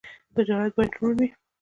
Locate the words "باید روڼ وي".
0.77-1.27